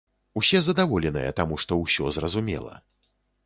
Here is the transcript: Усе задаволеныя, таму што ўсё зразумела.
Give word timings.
Усе 0.39 0.61
задаволеныя, 0.67 1.35
таму 1.41 1.61
што 1.67 1.79
ўсё 1.85 2.11
зразумела. 2.19 2.73